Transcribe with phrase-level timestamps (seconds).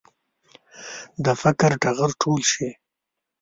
[1.23, 2.69] د فقر ټغر ټول شي.